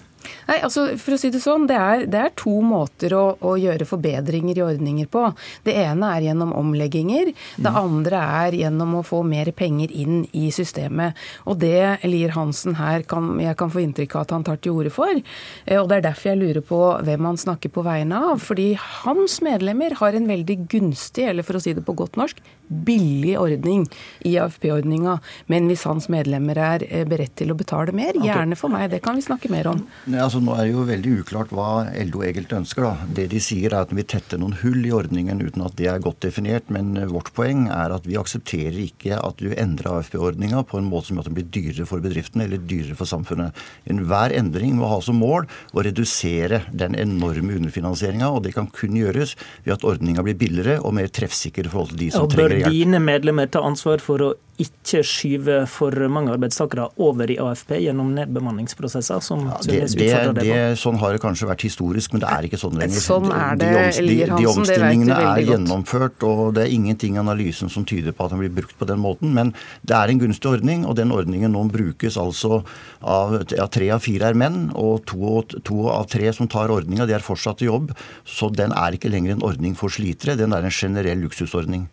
Nei, 0.47 0.57
altså 0.62 0.85
for 1.00 1.15
å 1.15 1.19
si 1.19 1.31
Det 1.31 1.41
sånn, 1.41 1.68
det 1.69 1.77
er, 1.77 2.06
det 2.12 2.19
er 2.19 2.33
to 2.39 2.53
måter 2.65 3.13
å, 3.15 3.23
å, 3.39 3.56
gjøre 3.59 3.88
forbedringer 3.88 4.59
i 4.59 4.63
ordninger 4.65 5.09
på. 5.12 5.23
Det 5.65 5.75
ene 5.83 6.12
er 6.15 6.27
gjennom 6.27 6.53
omlegginger. 6.57 7.31
Det 7.56 7.71
mm. 7.71 7.79
andre 7.79 8.21
er 8.41 8.57
gjennom 8.62 8.97
å 9.00 9.03
få 9.06 9.21
mer 9.27 9.51
penger 9.56 9.94
inn 9.94 10.25
i 10.38 10.50
systemet. 10.53 11.18
Og 11.47 11.59
det 11.62 12.03
Lier 12.07 12.35
Hansen 12.35 12.77
her 12.79 13.06
kan, 13.07 13.33
jeg 13.41 13.57
kan 13.59 13.71
få 13.73 13.83
inntrykk 13.83 14.18
av 14.18 14.25
at 14.25 14.35
han 14.35 14.47
tar 14.47 14.62
til 14.62 14.81
orde 14.81 14.94
for. 14.94 15.21
Eh, 15.65 15.79
og 15.79 15.89
det 15.89 16.00
er 16.00 16.07
derfor 16.09 16.33
jeg 16.33 16.41
lurer 16.41 16.65
på 16.65 16.81
hvem 17.07 17.29
han 17.31 17.39
snakker 17.41 17.73
på 17.73 17.85
vegne 17.88 18.21
av. 18.31 18.41
Fordi 18.44 18.71
hans 18.77 19.39
medlemmer 19.45 19.95
har 20.01 20.18
en 20.18 20.29
veldig 20.29 20.57
gunstig, 20.71 21.29
eller 21.31 21.47
for 21.47 21.59
å 21.59 21.63
si 21.63 21.75
det 21.77 21.85
på 21.88 21.95
godt 21.97 22.19
norsk, 22.19 22.41
billig 22.71 23.35
ordning 23.39 23.85
i 24.27 24.38
AFP-ordninga. 24.39 25.18
Men 25.51 25.68
hvis 25.69 25.83
hans 25.89 26.07
medlemmer 26.12 26.59
er 26.59 26.85
eh, 26.88 27.07
beredt 27.07 27.35
til 27.41 27.51
å 27.53 27.57
betale 27.59 27.95
mer, 27.95 28.19
gjerne 28.19 28.57
for 28.59 28.71
meg. 28.73 28.89
Det 28.94 29.01
kan 29.03 29.18
vi 29.18 29.25
snakke 29.25 29.51
mer 29.51 29.71
om. 29.71 29.83
Nei, 30.11 30.19
altså 30.19 30.41
Nå 30.43 30.51
er 30.57 30.65
det 30.67 30.73
jo 30.73 30.83
veldig 30.87 31.11
uklart 31.21 31.51
hva 31.55 31.85
LO 32.09 32.23
egentlig 32.25 32.57
ønsker. 32.57 32.83
da. 32.83 33.07
Det 33.15 33.27
de 33.31 33.39
sier 33.43 33.71
er 33.71 33.85
at 33.85 33.93
vi 33.95 34.03
tetter 34.03 34.41
noen 34.41 34.57
hull 34.59 34.83
i 34.83 34.91
ordningen 34.91 35.39
uten 35.39 35.63
at 35.63 35.77
det 35.79 35.87
er 35.87 36.03
godt 36.03 36.19
definert. 36.25 36.67
Men 36.73 36.93
vårt 37.11 37.31
poeng 37.37 37.69
er 37.71 37.95
at 37.95 38.07
vi 38.09 38.17
aksepterer 38.19 38.75
ikke 38.83 39.19
at 39.21 39.39
du 39.39 39.53
endrer 39.55 40.01
AFP-ordninga 40.01 40.65
på 40.67 40.81
en 40.81 40.89
måte 40.91 41.09
som 41.09 41.17
gjør 41.17 41.25
at 41.25 41.31
den 41.31 41.37
blir 41.39 41.49
dyrere 41.55 41.87
for 41.87 42.03
bedriftene 42.03 42.47
eller 42.47 42.59
dyrere 42.67 42.97
for 42.99 43.07
samfunnet. 43.07 43.55
Enhver 43.91 44.35
endring 44.35 44.75
må 44.79 44.91
ha 44.91 44.99
som 45.05 45.21
mål 45.21 45.47
å 45.71 45.85
redusere 45.87 46.65
den 46.75 46.97
enorme 46.99 47.55
underfinansieringa. 47.61 48.33
Og 48.35 48.43
det 48.47 48.55
kan 48.57 48.67
kun 48.67 48.99
gjøres 48.99 49.37
ved 49.63 49.77
at 49.77 49.87
ordninga 49.87 50.25
blir 50.27 50.39
billigere 50.39 50.81
og 50.83 50.97
mer 50.99 51.07
treffsikker 51.07 51.69
i 51.69 51.71
forhold 51.71 51.95
til 51.95 52.03
de 52.03 52.13
som 52.17 52.27
trenger 52.27 52.57
hjelp. 52.59 52.67
Og 52.67 52.71
Bør 52.71 52.79
dine 52.81 53.03
medlemmer 53.07 53.51
ta 53.51 53.63
ansvar 53.63 54.03
for 54.03 54.27
å 54.27 54.33
ikke 54.59 55.01
skyve 55.06 55.57
for 55.69 55.95
mange 56.12 56.33
arbeidstakere 56.33 56.89
over 57.01 57.31
i 57.31 57.38
AFP 57.42 57.77
gjennom 57.86 58.12
nedbemanningsprosesser? 58.18 59.21
som 59.24 59.45
ja, 59.48 59.57
det, 59.63 59.80
det, 59.95 60.07
det, 60.36 60.44
det, 60.44 60.57
Sånn 60.80 61.00
har 61.01 61.15
det 61.15 61.21
kanskje 61.24 61.48
vært 61.50 61.65
historisk, 61.65 62.13
men 62.13 62.24
det 62.24 62.30
er 62.31 62.48
ikke 62.48 62.59
sånn 62.62 62.77
lenger. 62.80 63.01
Sånn 63.03 63.30
er 63.31 63.59
det, 63.59 63.71
de, 63.98 64.07
de, 64.07 64.18
de 64.36 64.50
omstillingene 64.51 65.18
er 65.31 65.44
gjennomført, 65.48 66.25
og 66.27 66.56
det 66.57 66.65
er 66.65 66.75
ingenting 66.75 67.18
i 67.18 67.21
analysen 67.24 67.71
som 67.71 67.86
tyder 67.88 68.15
på 68.15 68.27
at 68.27 68.36
den 68.36 68.44
blir 68.44 68.53
brukt 68.62 68.75
på 68.77 68.88
den 68.89 69.01
måten. 69.01 69.33
Men 69.38 69.53
det 69.88 69.95
er 69.98 70.12
en 70.12 70.21
gunstig 70.21 70.51
ordning, 70.51 70.86
og 70.86 70.97
den 71.00 71.13
ordningen 71.15 71.56
nå 71.56 71.65
brukes 71.71 72.19
altså 72.21 72.62
av 73.01 73.38
ja, 73.54 73.68
tre 73.71 73.89
av 73.95 74.04
fire 74.04 74.31
er 74.31 74.38
menn, 74.38 74.69
og 74.77 75.06
to, 75.09 75.42
to 75.65 75.88
av 75.94 76.09
tre 76.12 76.31
som 76.36 76.50
tar 76.51 76.74
ordninga, 76.74 77.07
de 77.09 77.18
er 77.18 77.25
fortsatt 77.25 77.63
i 77.63 77.69
jobb. 77.69 77.95
Så 78.27 78.51
den 78.54 78.75
er 78.75 78.97
ikke 78.97 79.12
lenger 79.12 79.38
en 79.38 79.47
ordning 79.47 79.77
for 79.80 79.94
slitere, 79.94 80.38
den 80.39 80.54
er 80.56 80.68
en 80.68 80.75
generell 80.75 81.25
luksusordning. 81.25 81.88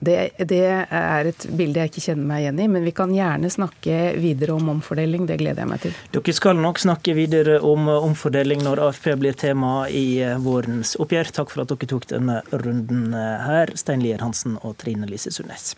Det, 0.00 0.30
det, 0.38 0.62
er 0.86 1.28
et 1.28 1.46
bilde 1.56 1.82
jeg 1.82 1.90
ikke 1.90 2.04
kjenner 2.04 2.28
meg 2.30 2.44
igjen 2.44 2.62
i, 2.62 2.68
men 2.72 2.86
vi 2.86 2.94
kan 2.96 3.12
gjerne 3.14 3.50
snakke 3.52 3.98
videre 4.20 4.56
om 4.56 4.70
omfordeling. 4.76 5.26
Det 5.28 5.40
gleder 5.42 5.64
jeg 5.64 5.72
meg 5.72 5.82
til. 5.84 5.98
Dere 6.14 6.36
skal 6.36 6.62
nok 6.62 6.80
snakke 6.80 7.16
videre 7.18 7.58
om 7.66 7.90
omfordeling 7.92 8.64
når 8.64 8.84
AFP 8.86 9.12
blir 9.20 9.36
tema 9.36 9.84
i 9.90 10.22
vårens 10.40 10.96
oppgjør. 11.00 11.34
Takk 11.40 11.52
for 11.52 11.64
at 11.64 11.74
dere 11.74 11.90
tok 11.90 12.08
denne 12.14 12.40
runden 12.54 13.12
her, 13.12 13.74
Stein 13.76 14.04
Lier 14.04 14.24
Hansen 14.24 14.56
og 14.62 14.78
Trine 14.80 15.10
Lise 15.10 15.34
Sundnes. 15.34 15.74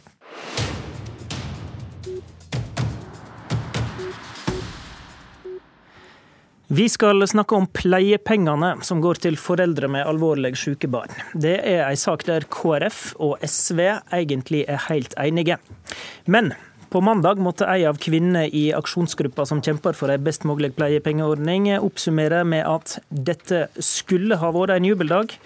Vi 6.72 6.88
skal 6.88 7.20
snakke 7.28 7.52
om 7.52 7.66
pleiepengene 7.68 8.70
som 8.80 9.02
går 9.04 9.18
til 9.20 9.34
foreldre 9.36 9.90
med 9.92 10.06
alvorlig 10.08 10.54
syke 10.56 10.88
barn. 10.88 11.10
Det 11.36 11.58
er 11.68 11.82
en 11.84 11.98
sak 12.00 12.24
der 12.24 12.46
KrF 12.48 13.10
og 13.20 13.42
SV 13.44 13.82
egentlig 14.16 14.62
er 14.64 14.80
helt 14.86 15.12
enige. 15.20 15.58
Men 16.24 16.54
på 16.88 17.02
mandag 17.04 17.42
måtte 17.44 17.68
ei 17.68 17.84
av 17.84 18.00
kvinnene 18.00 18.46
i 18.48 18.62
aksjonsgruppa 18.72 19.44
som 19.50 19.60
kjemper 19.60 19.92
for 19.98 20.14
en 20.14 20.24
best 20.24 20.48
mulig 20.48 20.72
pleiepengeordning, 20.78 21.68
oppsummere 21.76 22.40
med 22.48 22.64
at 22.64 22.96
dette 23.12 23.66
skulle 23.76 24.40
ha 24.40 24.52
vært 24.56 24.72
en 24.78 24.88
jubeldag, 24.88 25.36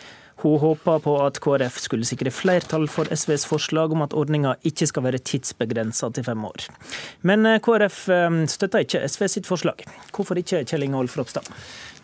hun 0.45 0.61
håpa 0.61 0.99
på 1.03 1.17
at 1.25 1.41
KrF 1.43 1.81
skulle 1.81 2.09
sikre 2.09 2.31
flertall 2.35 2.87
for 2.93 3.09
SVs 3.11 3.49
forslag 3.49 3.97
om 3.97 4.05
at 4.05 4.17
ordninga 4.17 4.57
ikke 4.69 4.89
skal 4.91 5.09
være 5.09 5.23
tidsbegrensa 5.25 6.13
til 6.13 6.27
fem 6.29 6.45
år. 6.47 6.69
Men 7.27 7.47
eh, 7.49 7.61
KrF 7.65 8.05
støtter 8.07 8.67
støtta 8.67 8.83
ikke 8.83 9.05
SV 9.09 9.29
sitt 9.31 9.47
forslag. 9.49 9.85
Hvorfor 10.15 10.39
ikke, 10.41 10.65
Kjell 10.67 10.87
Ingolf 10.87 11.17
Ropstad? 11.19 11.47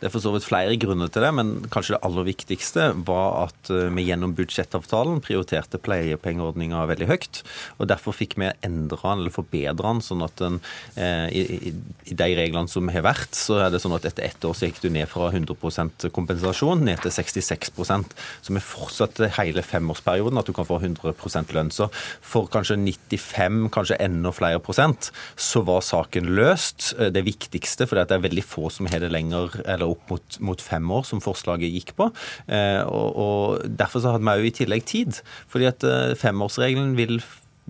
Det 0.02 0.08
er 0.08 0.10
for 0.16 0.24
så 0.24 0.32
vidt 0.34 0.48
flere 0.48 0.74
grunner 0.82 1.10
til 1.14 1.22
det, 1.22 1.28
men 1.38 1.50
kanskje 1.70 1.94
det 1.94 2.00
aller 2.02 2.24
viktigste 2.26 2.88
var 3.06 3.44
at 3.44 3.68
eh, 3.70 3.86
vi 3.94 4.08
gjennom 4.08 4.32
budsjettavtalen 4.34 5.20
prioriterte 5.22 5.78
pleiepengeordninga 5.78 6.80
veldig 6.90 7.06
høyt. 7.06 7.42
og 7.78 7.86
Derfor 7.86 8.16
fikk 8.18 8.34
vi 8.42 8.48
endra 8.66 8.98
den 8.98 9.22
eller 9.22 9.34
forbedra 9.34 9.92
den, 9.92 10.02
sånn 10.02 10.24
at 10.26 10.34
den, 10.42 10.58
eh, 10.98 11.28
i, 11.30 11.70
i, 11.70 12.16
de 12.18 12.28
reglene 12.34 12.66
som 12.66 12.90
har 12.90 13.06
vært, 13.06 13.30
så 13.38 13.60
er 13.62 13.70
det 13.70 13.78
sånn 13.84 13.94
at 13.94 14.08
etter 14.10 14.26
ett 14.26 14.42
år 14.42 14.58
så 14.58 14.66
gikk 14.66 14.82
du 14.82 14.88
ned 14.90 15.06
fra 15.06 15.30
100% 15.30 16.08
kompensasjon 16.10 16.82
ned 16.82 16.98
til 17.06 17.14
66 17.14 17.70
som 18.45 18.59
er 18.59 18.64
fortsatt 18.64 19.21
hele 19.38 19.64
femårsperioden 19.67 20.41
at 20.41 20.49
du 20.49 20.55
kan 20.57 20.69
få 20.69 20.81
100% 20.81 21.55
lønn. 21.57 21.73
Så 21.75 21.88
for 22.21 22.50
kanskje 22.52 22.79
95, 22.81 23.69
kanskje 23.75 24.00
enda 24.02 24.33
flere 24.35 24.62
prosent, 24.62 25.11
så 25.37 25.64
var 25.67 25.85
saken 25.87 26.33
løst. 26.37 26.93
Det 27.14 27.25
viktigste, 27.26 27.87
for 27.88 28.00
det 28.00 28.14
er 28.14 28.25
veldig 28.25 28.47
få 28.47 28.71
som 28.73 28.88
har 28.91 29.02
det 29.02 29.12
lenger, 29.12 29.61
eller 29.67 29.93
opp 29.93 30.11
mot, 30.12 30.41
mot 30.41 30.62
fem 30.62 30.91
år, 30.95 31.07
som 31.09 31.23
forslaget 31.25 31.73
gikk 31.73 31.95
på. 31.99 32.11
Og, 32.49 33.21
og 33.26 33.71
Derfor 33.83 34.02
så 34.02 34.14
hadde 34.14 34.26
vi 34.26 34.43
òg 34.43 34.50
i 34.50 34.57
tillegg 34.62 34.87
tid. 34.88 35.23
fordi 35.49 35.69
at 35.69 35.85
femårsregelen 36.19 36.97
vil 36.97 37.21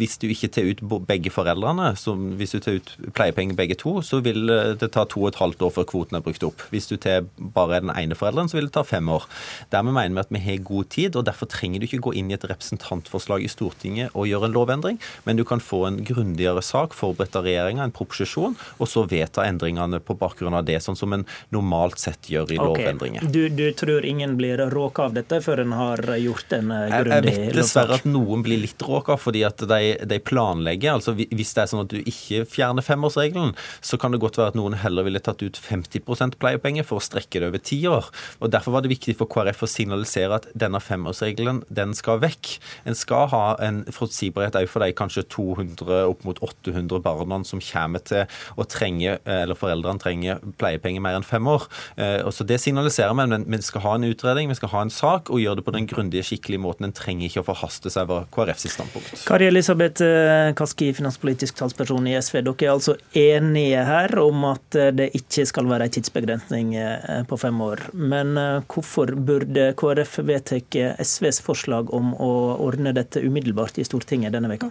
hvis 0.01 0.17
du 0.17 0.25
ikke 0.33 0.49
tar 0.53 0.69
ut 0.71 0.81
begge 1.09 1.31
foreldrene, 1.33 1.91
hvis 2.39 2.55
du 2.55 2.61
tar 2.65 2.79
ut 2.81 2.93
pleiepenger 3.13 3.57
begge 3.59 3.77
to, 3.81 3.99
så 4.01 4.23
vil 4.25 4.49
det 4.81 4.89
ta 4.95 5.05
to 5.05 5.21
og 5.27 5.33
et 5.33 5.41
halvt 5.41 5.65
år 5.67 5.75
før 5.77 5.87
kvoten 5.91 6.17
er 6.17 6.25
brukt 6.25 6.45
opp. 6.47 6.65
Hvis 6.73 6.89
du 6.89 6.97
tar 6.97 7.27
bare 7.37 7.83
den 7.85 7.93
ene 7.93 8.17
forelderen, 8.17 8.49
så 8.49 8.57
vil 8.57 8.71
det 8.71 8.75
ta 8.79 8.85
fem 8.89 9.11
år. 9.13 9.27
Dermed 9.75 9.93
mener 9.99 10.17
vi 10.17 10.25
at 10.25 10.33
vi 10.33 10.43
har 10.47 10.65
god 10.65 10.89
tid, 10.95 11.19
og 11.19 11.27
derfor 11.29 11.51
trenger 11.53 11.83
du 11.83 11.89
ikke 11.89 12.01
gå 12.09 12.15
inn 12.17 12.33
i 12.33 12.37
et 12.39 12.47
representantforslag 12.49 13.45
i 13.45 13.51
Stortinget 13.53 14.17
og 14.17 14.31
gjøre 14.31 14.49
en 14.49 14.57
lovendring, 14.57 15.01
men 15.27 15.37
du 15.37 15.45
kan 15.49 15.61
få 15.61 15.85
en 15.91 16.01
grundigere 16.09 16.65
sak 16.65 16.97
forberedt 16.97 17.37
av 17.37 17.45
regjeringa, 17.49 17.85
en 17.85 17.95
proposisjon, 17.95 18.57
og 18.79 18.89
så 18.89 19.05
vedta 19.11 19.45
endringene 19.45 20.01
på 20.01 20.17
bakgrunn 20.17 20.57
av 20.57 20.65
det, 20.69 20.79
sånn 20.85 20.97
som 20.97 21.13
en 21.13 21.27
normalt 21.53 22.01
sett 22.01 22.33
gjør 22.33 22.57
i 22.57 22.61
okay. 22.63 22.87
lovendringer. 22.87 23.29
Du, 23.29 23.45
du, 23.53 23.67
tror 23.77 24.09
ingen 24.09 24.39
blir 24.41 24.65
råka 24.73 25.11
av 25.11 25.17
dette 25.21 25.43
før 25.45 25.67
en 25.67 25.77
har 25.77 26.01
gjort 26.17 26.57
en 26.57 26.73
grundig 26.73 27.05
lovsak? 27.13 27.29
Jeg 27.29 27.39
vet 27.53 27.57
dessverre 27.61 28.01
at 28.01 28.09
noen 28.09 28.45
blir 28.47 28.61
litt 28.65 28.89
råka, 28.89 29.19
fordi 29.21 29.45
at 29.49 29.61
de 29.69 29.82
de, 30.09 30.19
planlegger. 30.23 30.97
altså 30.97 31.15
Hvis 31.17 31.55
det 31.57 31.65
er 31.65 31.71
sånn 31.71 31.85
at 31.85 31.93
du 31.93 32.01
ikke 32.01 32.45
fjerner 32.49 32.85
femårsregelen, 32.87 33.55
så 33.85 33.99
kan 34.01 34.15
det 34.15 34.23
godt 34.23 34.39
være 34.41 34.55
at 34.55 34.59
noen 34.59 34.77
heller 34.83 35.07
ville 35.07 35.23
tatt 35.23 35.43
ut 35.43 35.59
50 35.59 36.37
pleiepenger 36.41 36.87
for 36.87 37.01
å 37.01 37.05
strekke 37.05 37.43
det 37.43 37.51
over 37.51 37.63
ti 37.63 37.81
år. 37.91 38.11
og 38.41 38.53
Derfor 38.55 38.77
var 38.77 38.85
det 38.85 38.93
viktig 38.95 39.17
for 39.19 39.31
KrF 39.31 39.65
å 39.67 39.71
signalisere 39.71 40.41
at 40.41 40.49
denne 40.59 40.81
femårsregelen 40.83 41.63
den 41.73 41.95
skal 41.99 42.21
vekk. 42.23 42.57
En 42.89 42.99
skal 42.99 43.29
ha 43.33 43.45
en 43.63 43.83
forutsigbarhet 43.91 44.59
òg 44.63 44.69
for 44.71 44.85
de 44.85 44.93
kanskje 44.97 45.27
200, 45.33 46.03
opp 46.09 46.25
mot 46.29 46.39
800 46.43 47.03
barna 47.03 47.43
som 47.49 47.63
kommer 47.63 48.03
til 48.05 48.27
å 48.59 48.67
trenge, 48.69 49.19
eller 49.25 49.59
foreldrene 49.59 50.03
trenger 50.03 50.43
pleiepenger 50.61 51.03
mer 51.05 51.19
enn 51.19 51.27
fem 51.27 51.47
år. 51.49 51.69
Eh, 51.97 52.21
og 52.27 52.33
så 52.35 52.47
Det 52.47 52.59
signaliserer 52.61 53.15
vi, 53.15 53.27
men 53.27 53.47
vi 53.47 53.63
skal 53.63 53.85
ha 53.87 53.95
en 53.97 54.05
utredning, 54.05 54.51
vi 54.51 54.59
skal 54.59 54.73
ha 54.75 54.83
en 54.83 54.91
sak 54.93 55.31
og 55.31 55.41
gjøre 55.41 55.61
det 55.61 55.65
på 55.65 55.75
den 55.75 55.87
grundige, 55.87 56.27
skikkelige 56.27 56.61
måten. 56.61 56.89
En 56.89 56.93
trenger 56.97 57.29
ikke 57.29 57.45
å 57.45 57.49
forhaste 57.49 57.91
seg, 57.93 58.11
over 58.11 58.27
KrFs 58.35 58.67
standpunkt. 58.75 59.25
Kari 59.29 59.49
Elisabeth 59.73 60.55
Kaski, 60.55 60.91
finanspolitisk 60.93 61.57
talsperson 61.57 62.05
i 62.07 62.13
SV. 62.21 62.43
Dere 62.45 62.67
er 62.67 62.73
altså 62.75 62.95
enige 63.17 63.85
her 63.89 64.13
om 64.21 64.45
at 64.51 64.77
det 64.99 65.07
ikke 65.17 65.47
skal 65.49 65.71
være 65.71 65.87
en 65.89 65.95
tidsbegrensning 65.95 66.75
eh, 66.77 67.23
på 67.29 67.39
fem 67.41 67.61
år. 67.65 67.87
Men 67.97 68.37
eh, 68.37 68.61
hvorfor 68.69 69.15
burde 69.17 69.71
KrF 69.81 70.19
vedta 70.29 70.61
SVs 71.01 71.41
forslag 71.47 71.89
om 71.97 72.13
å 72.13 72.33
ordne 72.61 72.93
dette 72.93 73.25
umiddelbart 73.25 73.81
i 73.81 73.87
Stortinget 73.89 74.37
denne 74.37 74.53
veka? 74.53 74.69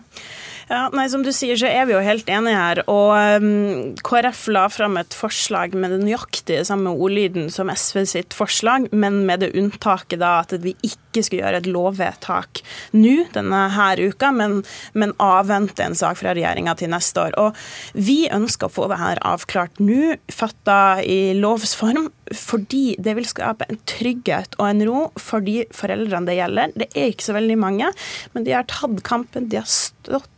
Ja, 0.70 0.88
nei, 0.94 1.08
Som 1.10 1.24
du 1.25 1.32
sier, 1.34 1.58
så 1.60 1.70
er 1.70 1.88
vi 1.89 1.96
jo 1.96 2.03
helt 2.03 2.30
enige 2.32 2.58
her. 2.58 2.82
Og 2.91 3.41
um, 3.41 3.96
KrF 4.06 4.46
la 4.53 4.68
fram 4.72 5.00
et 5.01 5.15
forslag 5.18 5.75
med 5.75 5.96
den 5.96 6.06
nøyaktige 6.08 6.65
samme 6.68 6.94
ordlyden 6.94 7.50
som 7.53 7.72
SV 7.72 8.03
sitt 8.10 8.36
forslag, 8.38 8.89
men 8.91 9.24
med 9.27 9.44
det 9.44 9.53
unntaket 9.58 10.22
da 10.22 10.38
at 10.44 10.56
vi 10.63 10.75
ikke 10.86 11.24
skulle 11.25 11.44
gjøre 11.44 11.62
et 11.62 11.70
lovvedtak 11.72 12.62
nå 12.96 13.27
denne 13.36 13.62
her 13.75 14.00
uka, 14.00 14.32
men, 14.36 14.62
men 14.94 15.13
avvente 15.22 15.84
en 15.84 15.98
sak 15.98 16.20
fra 16.22 16.36
regjeringa 16.38 16.75
til 16.80 16.91
neste 16.94 17.25
år. 17.25 17.38
Og 17.41 17.98
vi 17.98 18.25
ønsker 18.32 18.70
å 18.70 18.74
få 18.74 18.88
det 18.91 19.01
her 19.01 19.22
avklart 19.27 19.82
nå, 19.84 20.15
fatta 20.32 21.01
i 21.03 21.34
lovs 21.38 21.75
form, 21.77 22.10
fordi 22.32 22.96
det 23.01 23.15
vil 23.18 23.27
skape 23.27 23.68
en 23.68 23.80
trygghet 23.89 24.56
og 24.60 24.68
en 24.70 24.86
ro 24.88 25.00
for 25.20 25.44
de 25.44 25.65
foreldrene 25.75 26.30
det 26.30 26.38
gjelder. 26.39 26.75
Det 26.80 26.91
er 26.96 27.12
ikke 27.12 27.27
så 27.27 27.36
veldig 27.36 27.58
mange, 27.60 27.91
men 28.36 28.48
de 28.48 28.56
har 28.56 28.70
tatt 28.72 29.01
kampen. 29.08 29.50
De 29.51 29.60
har 29.60 29.68
stått 29.68 30.30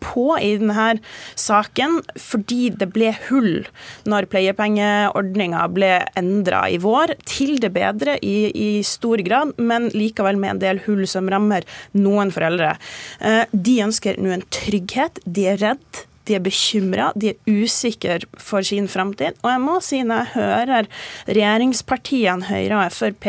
på 0.00 0.26
i 0.40 0.54
denne 0.60 0.86
saken 1.38 1.98
fordi 2.20 2.70
det 2.80 2.90
ble 2.94 3.12
hull 3.28 3.66
når 4.08 4.28
pleiepengeordninga 4.32 5.64
ble 5.74 5.92
endra 6.18 6.64
i 6.70 6.78
vår, 6.80 7.14
til 7.28 7.58
det 7.62 7.72
bedre 7.74 8.16
i, 8.24 8.50
i, 8.50 8.70
stor 8.86 9.20
grad, 9.26 9.54
men 9.58 9.90
likevel 9.94 10.38
med 10.40 10.56
en 10.56 10.62
del 10.64 10.82
hull 10.86 11.06
som 11.10 11.28
rammer 11.30 11.66
noen 11.96 12.32
foreldre. 12.34 12.76
Eh, 13.20 13.44
de 13.52 13.80
ønsker 13.84 14.20
nå 14.20 14.34
en 14.34 14.46
trygghet. 14.54 15.20
De 15.26 15.48
er 15.52 15.60
redd 15.60 16.04
de 16.30 16.38
er 16.38 16.44
bekymra, 16.44 17.10
de 17.18 17.32
er 17.32 17.50
usikre 17.50 18.20
for 18.38 18.66
sin 18.66 18.86
framtid. 18.90 19.38
Og 19.42 19.50
jeg 19.50 19.62
må 19.64 19.78
si, 19.84 20.02
når 20.06 20.22
jeg 20.22 20.34
hører 20.36 20.90
regjeringspartiene 21.26 22.46
Høyre 22.50 22.84
og 22.84 22.94
Frp 22.94 23.26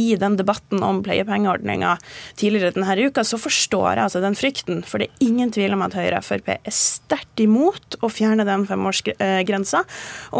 i 0.00 0.14
den 0.18 0.36
debatten 0.38 0.82
om 0.84 1.02
pleiepengeordninga 1.04 1.94
tidligere 2.40 2.74
denne 2.74 2.96
uka, 3.06 3.24
så 3.26 3.38
forstår 3.40 3.98
jeg 4.00 4.04
altså 4.06 4.22
den 4.24 4.38
frykten. 4.38 4.82
For 4.86 5.02
det 5.02 5.10
er 5.10 5.28
ingen 5.28 5.52
tvil 5.54 5.76
om 5.76 5.84
at 5.86 5.94
Høyre 5.98 6.18
og 6.20 6.26
Frp 6.26 6.50
er 6.56 6.74
sterkt 6.74 7.42
imot 7.42 7.98
å 8.02 8.10
fjerne 8.12 8.46
den 8.48 8.66
femårsgrensa. 8.68 9.84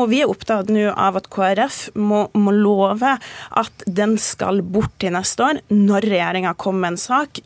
Og 0.01 0.11
vi 0.13 0.23
er 0.25 0.33
opptatt 0.33 0.73
nå 0.73 0.89
av 0.91 1.21
at 1.21 1.31
KrF 1.33 1.83
må, 2.01 2.27
må 2.35 2.55
love 2.57 3.17
at 3.61 3.87
den 3.87 4.17
skal 4.21 4.65
bort 4.65 4.97
til 5.01 5.15
neste 5.15 5.47
år, 5.47 5.63
når 5.71 6.09
regjeringa 6.11 6.57
kommer 6.59 6.89
med 6.89 6.97
en 6.97 7.03
sak 7.03 7.43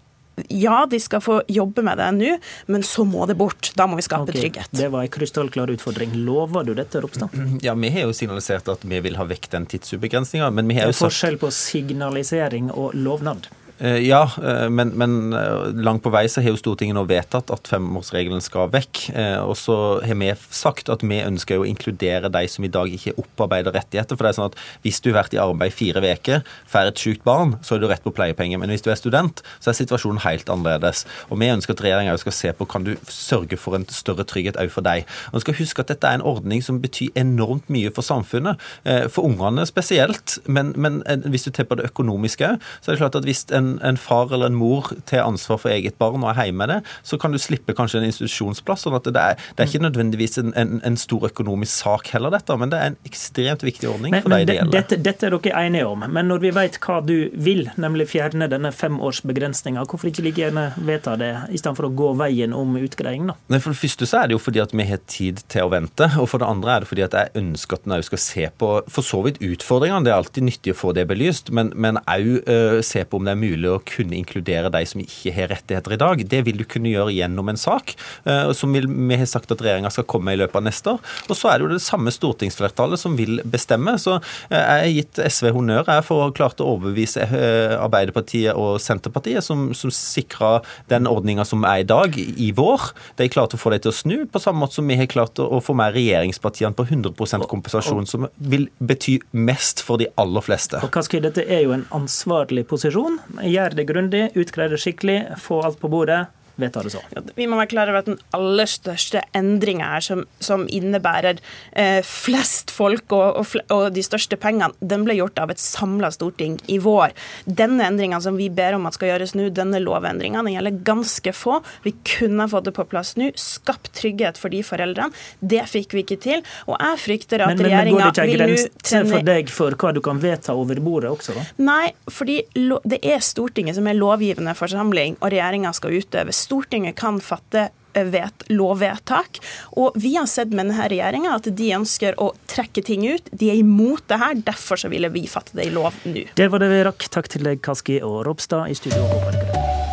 ja, 0.49 0.87
de 0.91 1.01
skal 1.01 1.21
få 1.21 1.43
jobbe 1.49 1.83
med 1.87 1.99
det 1.99 2.11
nå, 2.17 2.37
men 2.67 2.83
så 2.83 3.05
må 3.07 3.27
det 3.31 3.37
bort. 3.39 3.71
Da 3.79 3.87
må 3.87 3.99
vi 3.99 4.07
skape 4.07 4.29
okay. 4.29 4.41
trygghet. 4.41 4.73
Det 4.75 4.89
var 4.91 5.07
en 5.07 5.13
krystallklar 5.13 5.71
utfordring. 5.71 6.15
Lover 6.27 6.67
du 6.67 6.75
dette, 6.75 7.01
Ropstad? 7.01 7.35
Ja, 7.63 7.75
vi 7.79 7.91
har 7.95 8.09
jo 8.09 8.15
signalisert 8.17 8.69
at 8.73 8.85
vi 8.85 9.01
vil 9.05 9.19
ha 9.21 9.27
vekk 9.31 9.51
den 9.53 9.69
tidsubegrensninga. 9.71 10.51
Men 10.51 10.71
vi 10.71 10.79
har 10.81 10.91
jo 10.91 10.97
sagt 10.97 11.01
Det 11.01 11.07
er 11.07 11.13
Forskjell 11.13 11.39
på 11.43 11.53
signalisering 11.55 12.73
og 12.75 12.97
lovnad? 12.99 13.49
Eh, 13.79 13.97
ja, 14.07 14.31
eh, 14.43 14.71
men, 14.71 14.89
men, 14.89 15.33
eh, 15.33 15.67
langt 15.83 16.03
på 16.03 16.11
vei 16.15 16.29
så 16.31 16.43
har 16.45 16.53
jo 16.53 16.59
Stortinget 16.61 16.95
nå 16.95 17.03
vedtatt 17.11 17.51
at 17.51 17.69
femårsregelen 17.69 18.43
skal 18.45 18.71
vekk. 18.71 19.01
Og 19.45 19.57
så 19.59 19.77
har 20.05 20.19
vi 20.19 20.31
sagt 20.55 20.91
at 20.93 21.03
vi 21.03 21.19
ønsker 21.25 21.61
å 21.61 21.67
inkludere 21.67 22.31
de 22.33 22.45
som 22.51 22.65
i 22.65 22.71
dag 22.71 22.91
ikke 22.91 23.17
opparbeider 23.21 23.75
rettigheter. 23.75 24.15
For 24.15 24.25
det 24.25 24.33
er 24.33 24.39
sånn 24.39 24.53
at 24.53 24.59
hvis 24.85 25.01
du 25.03 25.11
har 25.11 25.23
vært 25.23 25.35
i 25.35 25.43
arbeid 25.43 25.75
fire 25.75 26.03
uker, 26.05 26.45
får 26.71 26.91
et 26.91 27.03
sykt 27.03 27.25
barn, 27.27 27.57
så 27.63 27.75
har 27.75 27.83
du 27.83 27.89
rett 27.91 28.05
på 28.05 28.13
pleiepenger. 28.15 28.61
Men 28.61 28.71
hvis 28.73 28.85
du 28.85 28.91
er 28.93 29.01
student, 29.01 29.43
så 29.59 29.73
er 29.73 29.79
situasjonen 29.79 30.23
helt 30.25 30.51
annerledes. 30.53 31.05
Og 31.31 31.41
vi 31.43 31.51
ønsker 31.51 31.75
at 31.75 31.85
regjeringa 31.85 32.17
skal 32.23 32.37
se 32.37 32.55
på 32.55 32.69
kan 32.71 32.87
du 32.87 32.95
sørge 33.11 33.59
for 33.61 33.79
en 33.79 33.87
større 33.91 34.27
trygghet 34.29 34.59
òg 34.61 34.71
for 34.75 34.87
deg. 34.87 35.09
Og 35.33 35.43
skal 35.43 35.59
huske 35.59 35.83
at 35.83 35.91
dette 35.91 36.09
er 36.09 36.21
en 36.21 36.27
ordning 36.35 36.63
som 36.65 36.81
betyr 36.83 37.15
enormt 37.19 37.69
mye 37.73 37.93
for 37.95 38.07
samfunnet. 38.07 38.61
For 38.85 39.27
ungene 39.27 39.67
spesielt. 39.69 40.39
Men, 40.47 40.73
men 40.79 41.03
hvis 41.27 41.49
du 41.49 41.51
tenker 41.51 41.75
på 41.75 41.81
det 41.81 41.91
økonomiske 41.91 42.55
så 42.81 42.91
er 42.91 42.95
det 42.95 43.01
klart 43.01 43.17
at 43.19 43.27
hvis 43.27 43.45
en 43.57 43.74
en, 43.75 43.81
en, 43.85 44.01
far 44.01 44.33
eller 44.33 44.53
en 44.53 44.59
mor 44.59 44.91
til 45.09 45.23
ansvar 45.23 45.61
for 45.63 45.73
eget 45.75 45.99
barn 46.01 46.23
og 46.23 46.31
er 46.33 46.49
hjemme 46.49 46.65
med 46.65 46.71
det, 46.71 46.79
så 47.07 47.19
kan 47.21 47.35
du 47.35 47.39
slippe 47.43 47.75
kanskje 47.77 48.01
en 48.01 48.09
institusjonsplass. 48.09 48.87
sånn 48.87 48.97
at 48.99 49.07
Det 49.09 49.21
er, 49.21 49.39
det 49.57 49.65
er 49.65 49.71
ikke 49.71 49.85
nødvendigvis 49.85 50.39
en, 50.43 50.53
en, 50.59 50.81
en, 50.85 50.99
stor 51.01 51.27
økonomisk 51.29 51.73
sak 51.85 52.09
heller, 52.15 52.33
dette, 52.35 52.57
men 52.59 52.71
det 52.73 52.81
er 52.81 52.93
en 52.93 52.99
ekstremt 53.09 53.65
viktig 53.67 53.89
ordning 53.91 54.15
men, 54.15 54.23
for 54.25 54.35
de 54.35 54.49
det 54.49 54.59
gjelder. 54.59 54.77
Dette, 54.77 55.01
dette, 55.03 55.29
er 55.29 55.37
dere 55.37 55.65
enige 55.67 55.89
om, 55.91 56.07
men 56.07 56.31
når 56.31 56.45
vi 56.45 56.53
vet 56.55 56.79
hva 56.85 57.01
du 57.05 57.17
vil, 57.35 57.67
nemlig 57.81 58.09
fjerne 58.13 58.49
denne 58.51 58.73
femårsbegrensninga, 58.75 59.85
hvorfor 59.91 60.11
ikke 60.11 60.27
like 60.27 60.43
gjerne 60.45 60.69
vedta 60.87 61.17
det, 61.21 61.33
istedenfor 61.55 61.91
å 61.91 61.93
gå 61.97 62.13
veien 62.21 62.55
om 62.57 62.79
utgreiing? 62.81 63.29
da? 63.31 63.37
Nei, 63.53 63.61
For 63.65 63.75
det 63.75 63.83
første 63.83 64.09
så 64.09 64.23
er 64.23 64.31
det 64.31 64.39
jo 64.39 64.43
fordi 64.43 64.63
at 64.63 64.75
vi 64.75 64.89
har 64.89 65.03
tid 65.11 65.43
til 65.53 65.67
å 65.67 65.73
vente, 65.73 66.09
og 66.21 66.31
for 66.31 66.43
det 66.43 66.49
andre 66.49 66.77
er 66.77 66.85
det 66.85 66.91
fordi 66.91 67.07
at 67.07 67.19
jeg 67.19 67.35
ønsker 67.43 67.81
at 67.81 67.89
en 67.89 67.97
òg 67.99 68.07
skal 68.07 68.23
se 68.23 68.49
på 68.63 68.71
for 68.95 69.07
så 69.07 69.21
vidt 69.27 69.41
utfordringene. 69.45 70.05
Det 70.07 70.13
er 70.13 70.21
alltid 70.21 70.49
nyttig 70.49 70.75
å 70.75 70.79
få 70.79 70.95
det 70.97 71.07
belyst, 71.11 71.51
men 71.55 72.01
òg 72.05 72.31
uh, 72.49 72.81
se 72.85 73.05
på 73.05 73.21
om 73.21 73.27
det 73.27 73.35
er 73.35 73.41
mulig 73.41 73.54
mulig 73.55 73.71
å 73.73 73.81
kunne 73.87 74.19
inkludere 74.19 74.73
de 74.75 74.83
som 74.89 75.03
ikke 75.03 75.33
har 75.35 75.51
rettigheter 75.53 75.95
i 75.95 76.01
dag. 76.01 76.23
Det 76.29 76.43
vil 76.47 76.61
du 76.61 76.67
kunne 76.69 76.93
gjøre 76.93 77.15
gjennom 77.15 77.51
en 77.51 77.61
sak, 77.61 77.95
eh, 78.25 78.53
som 78.53 78.75
vi 78.75 79.17
har 79.17 79.27
sagt 79.31 79.53
at 79.55 79.63
regjeringa 79.63 79.93
skal 79.95 80.07
komme 80.11 80.35
i 80.35 80.41
løpet 80.41 80.61
av 80.61 80.67
neste 80.67 80.95
år. 80.95 81.01
Og 81.29 81.39
så 81.39 81.51
er 81.51 81.59
det 81.59 81.67
jo 81.67 81.73
det 81.75 81.85
samme 81.85 82.13
stortingsflertallet 82.15 83.01
som 83.01 83.17
vil 83.17 83.41
bestemme. 83.45 83.97
Så 84.01 84.19
eh, 84.51 84.59
jeg 84.59 84.85
har 84.85 84.93
gitt 84.95 85.23
SV 85.39 85.51
honnør 85.55 85.89
jeg 85.89 86.07
for 86.07 86.21
å 86.21 86.29
ha 86.29 86.35
klart 86.35 86.63
å 86.63 86.71
overbevise 86.75 87.25
eh, 87.25 87.77
Arbeiderpartiet 87.79 88.59
og 88.59 88.81
Senterpartiet, 88.83 89.45
som, 89.45 89.71
som 89.77 89.93
sikra 89.95 90.59
den 90.91 91.09
ordninga 91.11 91.47
som 91.49 91.65
er 91.69 91.85
i 91.85 91.89
dag, 91.89 92.17
i 92.19 92.51
vår. 92.57 92.91
De 93.21 93.29
klarte 93.33 93.59
å 93.59 93.63
få 93.63 93.75
det 93.75 93.85
til 93.85 93.93
å 93.93 93.97
snu, 93.97 94.17
på 94.31 94.43
samme 94.43 94.65
måte 94.65 94.79
som 94.79 94.89
vi 94.89 94.99
har 94.99 95.11
klart 95.11 95.41
å 95.43 95.61
få 95.65 95.77
med 95.79 95.95
regjeringspartiene 95.97 96.77
på 96.77 96.87
100% 96.89 97.49
kompensasjon, 97.51 98.09
som 98.09 98.29
vil 98.37 98.69
bety 98.79 99.19
mest 99.33 99.83
for 99.85 100.01
de 100.01 100.09
aller 100.21 100.45
fleste. 100.45 100.81
Og 100.85 100.93
Kaski, 100.95 101.21
dette 101.25 101.45
er 101.45 101.65
jo 101.67 101.75
en 101.77 101.87
ansvarlig 101.95 102.67
posisjon 102.71 103.19
gjør 103.51 103.77
det 103.79 103.87
grundig, 103.89 104.25
det 104.73 104.81
skikkelig, 104.83 105.19
få 105.43 105.61
alt 105.67 105.81
på 105.81 105.91
bordet. 105.93 106.25
Vedta 106.61 106.83
det 106.83 106.95
så. 106.95 107.03
Vi 107.35 107.47
må 107.51 107.59
være 107.59 107.71
klar 107.73 107.91
over 107.91 108.03
at 108.03 108.09
den 108.11 108.19
aller 108.37 108.69
største 108.71 109.23
endringa 109.37 109.89
her, 109.95 110.05
som, 110.05 110.25
som 110.43 110.67
innebærer 110.71 111.41
eh, 111.73 112.01
flest 112.07 112.73
folk 112.75 113.13
og, 113.15 113.41
og, 113.41 113.57
og, 113.75 113.87
de 113.95 114.05
største 114.07 114.39
pengene, 114.41 114.73
den 114.81 115.07
ble 115.07 115.17
gjort 115.19 115.41
av 115.43 115.53
et 115.55 115.63
samla 115.63 116.13
storting 116.15 116.59
i 116.71 116.79
vår. 116.83 117.15
Denne 117.45 117.89
endringa 117.89 118.21
som 118.25 118.39
vi 118.39 118.51
ber 118.55 118.79
om 118.79 118.87
at 118.89 118.99
skal 118.99 119.13
gjøres 119.13 119.35
nå, 119.39 119.49
denne 119.55 119.81
lovendringa, 119.83 120.45
den 120.47 120.57
gjelder 120.57 120.81
ganske 120.87 121.35
få. 121.35 121.61
Vi 121.87 121.95
kunne 122.17 122.49
fått 122.51 122.69
det 122.71 122.77
på 122.77 122.87
plass 122.91 123.15
nå, 123.21 123.31
skapt 123.41 123.93
trygghet 123.99 124.41
for 124.41 124.55
de 124.55 124.63
foreldrene. 124.67 125.15
Det 125.41 125.65
fikk 125.71 125.97
vi 125.97 126.05
ikke 126.07 126.21
til. 126.23 126.45
Og 126.69 126.79
jeg 126.79 127.03
frykter 127.03 127.45
at 127.47 127.59
regjeringa 127.59 127.85
vil 127.85 127.95
nå 127.95 127.99
men 127.99 128.01
går 128.01 128.17
det 128.17 128.25
ikke 128.25 128.25
en 128.25 128.55
grense 128.55 129.03
for 129.11 129.29
deg 129.31 129.53
for 129.55 129.79
hva 129.81 129.93
du 129.95 130.01
kan 130.05 130.21
vedta 130.23 130.55
over 130.57 130.81
bordet 130.85 131.11
også, 131.13 131.35
da? 131.37 131.45
Nei, 131.65 131.93
fordi 132.11 132.41
det 132.55 133.01
er 133.03 133.23
Stortinget 133.25 133.79
som 133.79 133.87
er 133.89 133.97
lovgivende 133.99 134.55
forsamling, 134.59 135.19
og 135.21 135.33
regjeringa 135.33 135.73
skal 135.77 135.97
utøve. 135.99 136.35
Stortinget 136.45 136.99
kan 137.01 137.21
fatte 137.25 137.69
eh, 137.95 138.09
vet, 138.13 138.47
lovvedtak. 138.53 139.41
Og 139.81 139.97
vi 140.01 140.15
har 140.19 140.29
sett 140.31 140.53
med 140.53 140.67
denne 140.67 140.89
regjeringa 140.91 141.37
at 141.39 141.49
de 141.49 141.71
ønsker 141.77 142.19
å 142.21 142.33
trekke 142.51 142.85
ting 142.87 143.07
ut. 143.09 143.31
De 143.33 143.53
er 143.53 143.63
imot 143.63 144.05
det 144.11 144.21
her, 144.21 144.37
derfor 144.53 144.81
så 144.81 144.93
ville 144.93 145.11
vi 145.15 145.27
fatte 145.31 145.57
det 145.59 145.71
i 145.71 145.75
lov 145.75 145.97
nå. 146.09 146.29
Det 146.37 146.51
var 146.53 146.65
det 146.65 146.73
vi 146.75 146.85
rakk. 146.91 147.09
Takk 147.15 147.33
til 147.37 147.49
deg, 147.49 147.65
Kaski 147.65 148.01
og 148.05 148.23
Ropstad 148.29 148.73
i 148.73 148.79
studio. 148.79 149.84